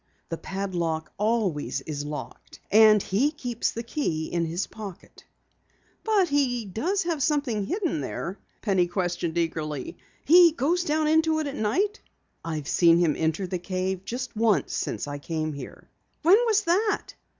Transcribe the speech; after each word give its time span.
The 0.29 0.37
padlock 0.37 1.13
always 1.19 1.81
is 1.81 2.03
locked, 2.03 2.59
and 2.71 3.03
he 3.03 3.29
keeps 3.29 3.69
the 3.69 3.83
key 3.83 4.25
in 4.33 4.45
his 4.45 4.65
pocket." 4.65 5.23
"But 6.03 6.29
he 6.29 6.65
does 6.65 7.03
have 7.03 7.21
something 7.21 7.67
hidden 7.67 8.01
there?" 8.01 8.39
Penny 8.63 8.87
questioned 8.87 9.37
eagerly. 9.37 9.97
"He 10.25 10.53
goes 10.53 10.83
down 10.83 11.07
into 11.07 11.37
it 11.37 11.45
at 11.45 11.55
night?" 11.55 12.01
"I've 12.43 12.67
seen 12.67 12.97
him 12.97 13.13
enter 13.15 13.45
the 13.45 13.59
cave 13.59 13.99
once 14.35 14.73
since 14.73 15.07
I 15.07 15.19
came 15.19 15.53
here." 15.53 15.87
"When 16.23 16.39
was 16.47 16.63
that?" 16.63 17.13